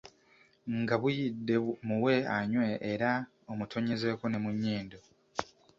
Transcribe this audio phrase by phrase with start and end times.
[0.79, 1.55] Nga buyidde
[1.87, 3.11] muwe anywe era
[3.51, 4.99] omutonnyezeeko ne mu nnyindo.